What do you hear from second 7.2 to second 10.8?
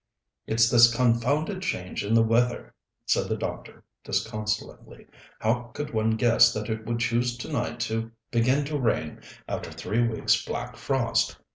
tonight to begin to rain after three weeks' black